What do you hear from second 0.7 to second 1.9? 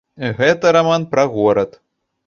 раман пра горад.